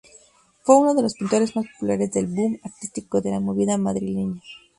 Fue 0.63 0.77
uno 0.79 0.95
de 0.95 1.03
los 1.03 1.13
pintores 1.13 1.55
más 1.55 1.65
populares 1.73 2.11
del 2.11 2.25
boom 2.25 2.59
artístico 2.63 3.21
de 3.21 3.29
la 3.29 3.39
movida 3.39 3.77
madrileña. 3.77 4.41